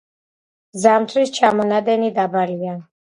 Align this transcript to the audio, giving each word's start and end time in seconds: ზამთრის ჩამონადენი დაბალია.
ზამთრის 0.85 1.33
ჩამონადენი 1.35 2.09
დაბალია. 2.17 2.73